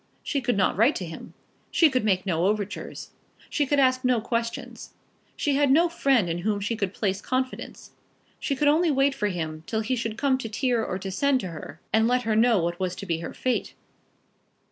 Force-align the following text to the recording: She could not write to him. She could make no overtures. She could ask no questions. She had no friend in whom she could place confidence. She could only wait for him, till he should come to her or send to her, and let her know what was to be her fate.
She 0.23 0.41
could 0.41 0.57
not 0.57 0.75
write 0.75 0.95
to 0.95 1.05
him. 1.05 1.35
She 1.69 1.87
could 1.87 2.03
make 2.03 2.25
no 2.25 2.47
overtures. 2.47 3.11
She 3.51 3.67
could 3.67 3.77
ask 3.77 4.03
no 4.03 4.19
questions. 4.19 4.93
She 5.35 5.53
had 5.53 5.69
no 5.69 5.89
friend 5.89 6.27
in 6.27 6.39
whom 6.39 6.59
she 6.59 6.75
could 6.75 6.91
place 6.91 7.21
confidence. 7.21 7.91
She 8.39 8.55
could 8.55 8.67
only 8.67 8.89
wait 8.89 9.13
for 9.13 9.27
him, 9.27 9.63
till 9.67 9.81
he 9.81 9.95
should 9.95 10.17
come 10.17 10.39
to 10.39 10.69
her 10.69 10.83
or 10.83 10.99
send 10.99 11.39
to 11.41 11.49
her, 11.49 11.79
and 11.93 12.07
let 12.07 12.23
her 12.23 12.35
know 12.35 12.63
what 12.63 12.79
was 12.79 12.95
to 12.95 13.05
be 13.05 13.19
her 13.19 13.35
fate. 13.35 13.75